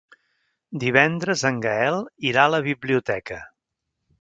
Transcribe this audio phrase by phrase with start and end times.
[0.83, 1.99] Divendres en Gaël
[2.33, 3.39] irà a la biblioteca.